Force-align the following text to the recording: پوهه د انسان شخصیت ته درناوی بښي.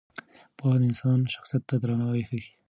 پوهه 0.57 0.77
د 0.81 0.83
انسان 0.89 1.19
شخصیت 1.33 1.63
ته 1.69 1.75
درناوی 1.81 2.23
بښي. 2.29 2.53